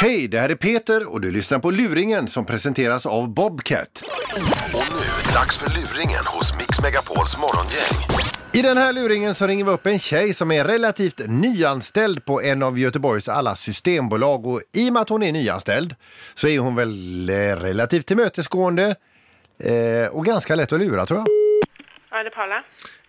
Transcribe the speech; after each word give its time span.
Hej, 0.00 0.28
det 0.28 0.40
här 0.40 0.48
är 0.48 0.54
Peter 0.54 1.12
och 1.12 1.20
du 1.20 1.30
lyssnar 1.30 1.58
på 1.58 1.70
Luringen 1.70 2.28
som 2.28 2.44
presenteras 2.44 3.06
av 3.06 3.34
Bobcat. 3.34 4.02
Och 4.74 4.86
nu, 4.92 5.32
dags 5.34 5.58
för 5.58 5.70
luringen 5.70 6.24
hos 6.26 6.54
Mix 6.58 6.82
Megapols 6.82 7.36
morgongäng. 7.38 8.26
I 8.52 8.62
den 8.62 8.76
här 8.76 8.92
luringen 8.92 9.34
så 9.34 9.46
ringer 9.46 9.64
vi 9.64 9.70
upp 9.70 9.86
en 9.86 9.98
tjej 9.98 10.34
som 10.34 10.52
är 10.52 10.64
relativt 10.64 11.20
nyanställd 11.28 12.24
på 12.24 12.42
en 12.42 12.62
av 12.62 12.78
Göteborgs 12.78 13.28
alla 13.28 13.54
systembolag 13.54 14.46
och 14.46 14.60
i 14.76 14.88
och 14.88 14.92
med 14.92 15.02
att 15.02 15.08
hon 15.08 15.22
är 15.22 15.32
nyanställd 15.32 15.94
så 16.34 16.48
är 16.48 16.58
hon 16.58 16.74
väl 16.74 17.30
eh, 17.30 17.34
relativt 17.34 18.06
tillmötesgående 18.06 18.96
eh, 19.58 20.08
och 20.10 20.24
ganska 20.24 20.54
lätt 20.54 20.72
att 20.72 20.80
lura 20.80 21.06
tror 21.06 21.18
jag. 21.18 21.26
Ja, 22.10 22.22
det 22.22 22.28
är 22.28 22.30
Paula. 22.30 22.64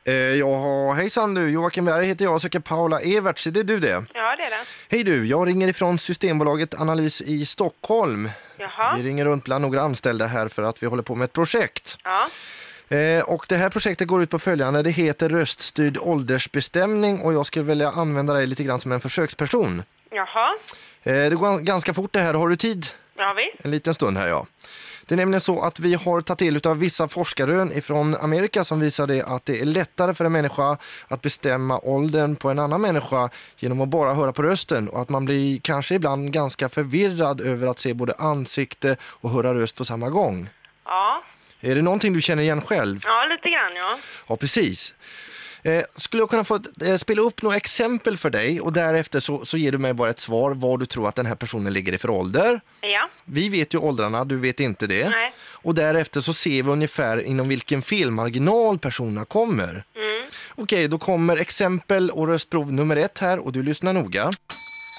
Eh, 0.10 0.36
ja, 0.36 0.92
hejsan 0.94 1.34
du, 1.34 1.50
Joakim 1.50 1.86
Berg 1.86 2.06
heter 2.06 2.26
jag 2.26 2.34
och 2.34 2.42
söker 2.42 2.60
Paula 2.60 3.00
Everts, 3.02 3.48
är 3.48 3.52
det 3.52 3.64
du 3.64 3.80
det? 3.80 3.88
Ja, 4.14 4.36
det 4.36 4.44
är 4.44 4.50
det. 4.50 4.66
Hej 4.90 5.04
du, 5.04 5.26
jag 5.26 5.48
ringer 5.48 5.68
ifrån 5.68 5.98
Systembolaget 5.98 6.80
Analys 6.80 7.22
i 7.22 7.46
Stockholm. 7.46 8.30
Jaha. 8.58 8.96
Vi 8.98 9.04
ringer 9.04 9.26
runt 9.26 9.44
bland 9.44 9.62
några 9.62 9.82
anställda 9.82 10.26
här 10.26 10.48
för 10.48 10.64
att 10.64 10.84
vi 10.84 10.88
håller 10.88 11.04
på 11.04 11.16
med 11.16 11.26
ett 11.26 11.34
projekt. 11.34 11.98
Ja. 12.04 12.28
Eh, 12.98 13.24
och 13.24 13.46
det 13.50 13.56
här 13.56 13.70
projektet 13.70 14.08
går 14.08 14.24
ut 14.24 14.30
på 14.30 14.40
följande, 14.40 14.84
det 14.84 14.90
heter 14.90 15.30
röststyrd 15.30 15.98
åldersbestämning 16.02 17.22
och 17.22 17.34
jag 17.34 17.46
skulle 17.46 17.66
vilja 17.66 17.90
använda 17.90 18.34
dig 18.34 18.48
lite 18.48 18.64
grann 18.64 18.80
som 18.80 18.92
en 18.92 19.02
försöksperson. 19.02 19.84
Jaha. 20.12 20.56
Eh, 21.04 21.30
det 21.30 21.36
går 21.36 21.60
ganska 21.60 21.94
fort 21.94 22.14
det 22.14 22.20
här, 22.20 22.34
har 22.34 22.50
du 22.50 22.56
tid? 22.56 22.88
Ja, 23.18 23.34
visst. 23.38 23.66
En 23.66 23.72
liten 23.72 23.94
stund 23.94 24.18
här 24.18 24.28
ja. 24.28 24.46
Det 25.10 25.16
är 25.16 25.18
nämligen 25.18 25.42
så 25.42 25.62
att 25.62 25.80
vi 25.80 25.94
har 25.94 26.22
tagit 26.22 26.40
del 26.40 26.62
av 26.68 26.80
vissa 26.80 27.08
forskarrön 27.08 27.72
ifrån 27.72 28.16
Amerika 28.16 28.64
som 28.64 28.80
visar 28.80 29.08
det 29.08 29.24
att 29.24 29.46
det 29.46 29.62
är 29.62 29.66
lättare 29.66 30.14
för 30.14 30.26
en 30.26 30.32
människa 30.32 30.78
att 31.08 31.22
bestämma 31.22 31.80
åldern 31.80 32.36
på 32.36 32.50
en 32.50 32.60
annan 32.60 32.82
människa 32.82 33.30
genom 33.58 33.82
att 33.82 33.90
bara 33.90 34.14
höra 34.14 34.34
på 34.34 34.44
rösten 34.44 34.90
och 34.90 35.02
att 35.02 35.10
man 35.10 35.26
blir 35.26 35.60
kanske 35.60 35.96
ibland 35.96 36.32
ganska 36.32 36.70
förvirrad 36.70 37.42
över 37.42 37.68
att 37.68 37.80
se 37.80 37.94
både 37.94 38.14
ansikte 38.14 38.98
och 39.02 39.30
höra 39.30 39.54
röst 39.54 39.76
på 39.76 39.86
samma 39.86 40.10
gång. 40.10 40.50
Ja. 40.86 41.24
Är 41.60 41.76
det 41.76 41.82
någonting 41.82 42.14
du 42.14 42.22
känner 42.22 42.44
igen 42.44 42.62
själv? 42.62 43.02
Ja, 43.06 43.26
lite 43.26 43.50
grann, 43.50 43.76
ja. 43.76 43.98
Ja, 44.28 44.36
precis. 44.36 44.96
Eh, 45.64 45.84
skulle 45.96 46.22
jag 46.22 46.30
kunna 46.30 46.44
få 46.44 46.60
eh, 46.82 46.98
spela 46.98 47.22
upp 47.22 47.42
några 47.42 47.58
exempel 47.58 48.18
för 48.18 48.30
dig 48.30 48.62
och 48.62 48.74
därefter 48.74 49.20
så, 49.20 49.46
så 49.46 49.58
ger 49.58 49.72
du 49.72 49.78
mig 49.78 49.94
bara 49.94 50.10
ett 50.10 50.20
svar 50.20 50.52
vad 50.52 50.80
du 50.80 50.86
tror 50.86 51.08
att 51.08 51.16
den 51.16 51.26
här 51.26 51.36
personen 51.36 51.74
ligger 51.74 51.94
i 51.94 51.98
för 51.98 52.10
ålder. 52.10 52.62
Ja. 52.82 53.10
Vi 53.26 53.50
vet 53.50 53.74
ju 53.74 53.78
åldrarna, 53.78 54.26
du 54.26 54.38
vet 54.38 54.60
inte 54.60 54.88
det. 54.88 55.10
Nej. 55.10 55.34
Och 55.62 55.76
därefter 55.76 56.22
så 56.22 56.34
ser 56.34 56.64
vi 56.64 56.72
ungefär 56.72 57.22
inom 57.22 57.48
vilken 57.48 57.82
felmarginal 57.82 58.80
personerna 58.80 59.26
kommer. 59.26 59.84
Mm. 59.96 60.30
Okej, 60.56 60.88
då 60.88 60.98
kommer 60.98 61.38
exempel 61.38 62.10
och 62.10 62.28
röstprov 62.28 62.74
nummer 62.74 62.96
ett 62.96 63.20
här 63.20 63.40
och 63.40 63.52
du 63.52 63.64
lyssnar 63.64 63.94
noga. 63.94 64.32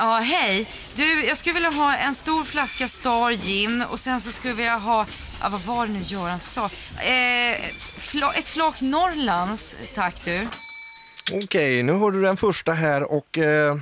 Ja, 0.01 0.19
hej. 0.19 0.67
Du, 0.97 1.25
jag 1.25 1.39
skulle 1.39 1.55
vilja 1.55 1.71
ha 1.71 1.97
en 1.97 2.15
stor 2.15 2.45
flaska 2.45 2.89
Star 2.89 3.33
Gin 3.33 3.83
och 3.83 3.99
sen 4.01 4.21
så 4.21 4.33
skulle 4.33 4.51
jag 4.51 4.57
vilja 4.57 4.77
ha, 4.77 5.07
ja, 5.43 5.49
vad 5.49 5.61
var 5.61 5.87
det 5.87 5.93
nu 5.93 5.99
Göran 6.07 6.41
sa? 6.41 6.65
Eh, 7.05 7.61
fla, 7.99 8.33
ett 8.35 8.49
flak 8.49 8.81
Norrlands, 8.81 9.77
tack 9.95 10.25
du. 10.25 10.49
Okej, 11.45 11.83
nu 11.83 11.93
har 11.93 12.11
du 12.11 12.23
den 12.23 12.37
första 12.37 12.73
här 12.73 13.13
och 13.13 13.39
eh, 13.39 13.77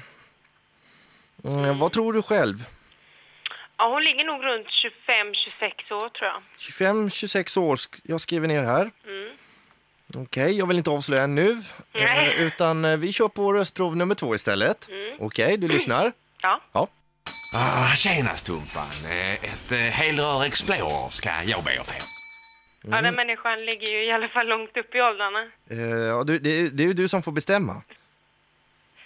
mm, 1.44 1.78
vad 1.78 1.92
tror 1.92 2.12
du 2.12 2.22
själv? 2.22 2.64
Ja, 3.76 3.88
hon 3.92 4.04
ligger 4.04 4.24
nog 4.24 4.44
runt 4.44 4.66
25-26 5.88 5.92
år, 5.92 6.08
tror 6.08 6.30
jag. 6.30 6.42
25-26 6.58 7.58
år, 7.58 7.76
sk- 7.76 8.00
jag 8.02 8.20
skriver 8.20 8.48
ner 8.48 8.64
här. 8.64 8.90
Mm. 9.06 9.36
Okej, 10.16 10.58
jag 10.58 10.66
vill 10.66 10.78
inte 10.78 10.90
avslöja 10.90 11.26
nu, 11.26 11.62
Nej. 11.92 12.34
eh, 12.36 12.42
utan 12.42 12.84
eh, 12.84 12.96
vi 12.96 13.12
kör 13.12 13.28
på 13.28 13.52
röstprov 13.52 13.96
nummer 13.96 14.14
två 14.14 14.34
istället. 14.34 14.88
Okej, 15.18 15.56
du 15.56 15.68
lyssnar. 15.68 16.12
Ja. 16.42 16.60
Ja. 16.72 16.88
Ah, 17.56 17.94
tjena 17.94 18.36
Stumpan. 18.36 18.86
Eh, 19.10 19.32
Ett 19.34 19.72
eh, 19.72 19.78
helrör 19.78 20.44
Explorer 20.44 21.08
ska 21.10 21.30
jag 21.44 21.64
be 21.64 21.80
att 21.80 21.86
få. 21.86 21.94
Ja, 22.90 23.00
den 23.02 23.14
människan 23.14 23.58
ligger 23.64 23.86
ju 23.86 24.04
i 24.04 24.10
alla 24.12 24.28
fall 24.28 24.46
långt 24.46 24.76
upp 24.76 24.94
i 24.94 25.00
åldrarna. 25.00 25.42
Eh, 25.70 25.78
ja, 25.80 26.24
du, 26.24 26.38
det, 26.38 26.50
är- 26.50 26.70
det 26.70 26.82
är 26.82 26.86
ju 26.86 26.92
du 26.92 27.08
som 27.08 27.22
får 27.22 27.32
bestämma. 27.32 27.82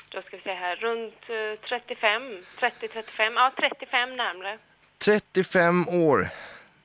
Då 0.09 0.23
ska 0.23 0.37
vi 0.37 0.43
se 0.43 0.55
här, 0.55 0.77
runt 0.77 1.15
eh, 1.29 1.69
35, 1.69 2.23
30-35, 2.61 3.33
ja 3.35 3.53
35 3.57 4.17
närmre. 4.17 4.59
35 4.99 5.89
år, 5.89 6.29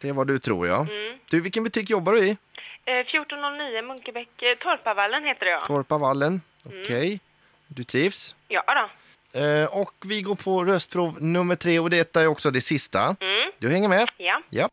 det 0.01 0.09
är 0.09 0.13
vad 0.13 0.27
du 0.27 0.39
tror 0.39 0.67
ja. 0.67 0.79
Mm. 0.89 1.19
Du, 1.29 1.41
vilken 1.41 1.63
butik 1.63 1.89
jobbar 1.89 2.13
du 2.13 2.19
i? 2.27 2.37
Eh, 2.85 2.93
1409 2.99 3.81
Munkebäck, 3.81 4.41
eh, 4.41 4.55
Torpavallen 4.57 5.23
heter 5.23 5.45
det 5.45 5.51
ja. 5.51 5.59
Torpavallen. 5.59 6.41
Mm. 6.65 6.81
Okej, 6.81 7.19
du 7.67 7.83
trivs. 7.83 8.35
Ja 8.47 8.63
då. 8.67 8.89
Eh, 9.37 9.65
och 9.65 9.93
vi 10.05 10.21
går 10.21 10.35
på 10.35 10.65
röstprov 10.65 11.21
nummer 11.21 11.55
tre 11.55 11.79
och 11.79 11.89
detta 11.89 12.21
är 12.21 12.27
också 12.27 12.51
det 12.51 12.61
sista. 12.61 13.03
Mm. 13.03 13.51
Du 13.59 13.69
hänger 13.69 13.89
med? 13.89 14.09
Ja. 14.17 14.41
Ja. 14.49 14.69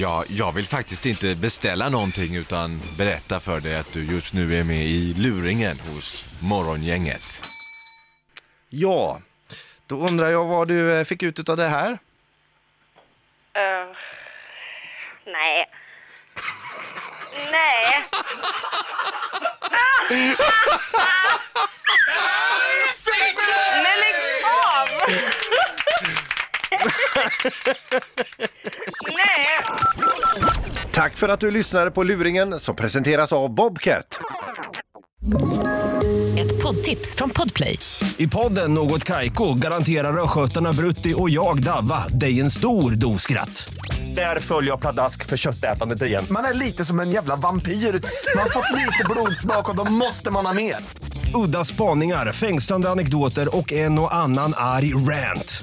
Ja, 0.00 0.24
jag 0.28 0.52
vill 0.52 0.66
faktiskt 0.66 1.06
inte 1.06 1.34
beställa 1.34 1.88
någonting 1.88 2.36
utan 2.36 2.80
berätta 2.98 3.40
för 3.40 3.60
dig 3.60 3.76
att 3.76 3.92
du 3.92 4.04
just 4.04 4.34
nu 4.34 4.54
är 4.54 4.64
med 4.64 4.84
i 4.86 5.14
luringen 5.14 5.76
hos 5.78 6.38
Morgongänget. 6.42 7.22
Ja, 8.68 9.20
då 9.86 9.96
undrar 9.96 10.30
jag 10.30 10.44
vad 10.44 10.68
du 10.68 10.98
eh, 10.98 11.04
fick 11.04 11.22
ut 11.22 11.48
av 11.48 11.56
det 11.56 11.68
här. 11.68 11.90
Eh, 13.52 13.88
nej. 15.26 15.66
Nej. 17.52 18.08
Nej. 29.06 29.64
Tack 30.92 31.16
för 31.16 31.28
att 31.28 31.40
du 31.40 31.50
lyssnade 31.50 31.90
på 31.90 32.02
Luringen 32.02 32.60
som 32.60 32.76
presenteras 32.76 33.32
av 33.32 33.54
Bobcat. 33.54 34.20
Ett 36.38 36.62
poddtips 36.62 37.14
från 37.14 37.30
Podplay. 37.30 37.78
I 38.16 38.26
podden 38.28 38.74
Något 38.74 39.04
Kaiko 39.04 39.54
garanterar 39.54 40.22
östgötarna 40.22 40.72
Brutti 40.72 41.14
och 41.16 41.30
jag, 41.30 41.62
Davva, 41.62 42.08
dig 42.08 42.40
en 42.40 42.50
stor 42.50 42.90
dos 42.90 43.22
skratt. 43.22 43.74
Där 44.14 44.40
följer 44.40 44.70
jag 44.70 44.80
pladask 44.80 45.26
för 45.26 45.36
köttätandet 45.36 46.02
igen. 46.02 46.26
Man 46.30 46.44
är 46.44 46.54
lite 46.54 46.84
som 46.84 47.00
en 47.00 47.10
jävla 47.10 47.36
vampyr. 47.36 47.72
Man 47.72 48.42
har 48.42 48.50
fått 48.50 48.78
lite 48.78 49.04
blodsmak 49.10 49.68
och 49.70 49.76
då 49.76 49.84
måste 49.84 50.30
man 50.30 50.46
ha 50.46 50.52
mer. 50.52 50.76
Udda 51.34 51.64
spaningar, 51.64 52.32
fängslande 52.32 52.90
anekdoter 52.90 53.56
och 53.56 53.72
en 53.72 53.98
och 53.98 54.14
annan 54.14 54.54
arg 54.56 54.94
rant. 54.94 55.62